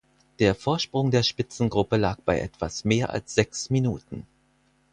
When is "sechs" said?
3.35-3.69